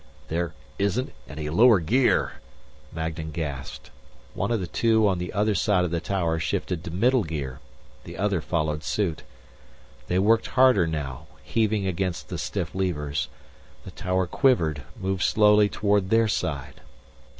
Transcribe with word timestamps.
"There 0.29 0.55
isn't 0.79 1.13
any 1.29 1.47
lower 1.51 1.79
gear," 1.79 2.41
Magnan 2.91 3.29
gasped. 3.29 3.91
One 4.33 4.49
of 4.49 4.59
the 4.59 4.65
two 4.65 5.07
on 5.07 5.19
the 5.19 5.31
other 5.31 5.53
side 5.53 5.83
of 5.85 5.91
the 5.91 5.99
tower 5.99 6.39
shifted 6.39 6.83
to 6.83 6.89
middle 6.89 7.23
gear; 7.23 7.59
the 8.03 8.17
other 8.17 8.41
followed 8.41 8.83
suit. 8.83 9.21
They 10.07 10.17
worked 10.17 10.47
harder 10.57 10.87
now, 10.87 11.27
heaving 11.43 11.85
against 11.85 12.29
the 12.29 12.39
stiff 12.39 12.73
levers. 12.73 13.27
The 13.85 13.91
tower 13.91 14.25
quivered, 14.25 14.81
moved 14.99 15.21
slowly 15.21 15.69
toward 15.69 16.09
their 16.09 16.27
side. 16.27 16.81